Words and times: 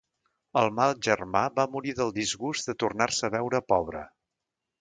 El 0.61 0.69
mal 0.77 0.95
germà 1.07 1.43
va 1.59 1.67
morir 1.75 1.95
del 2.01 2.11
disgust 2.17 2.71
de 2.73 2.77
tornar-se 2.85 3.29
a 3.29 3.33
veure 3.39 3.65
pobre. 3.75 4.03